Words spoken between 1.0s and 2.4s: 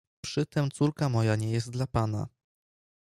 moja nie jest dla pana."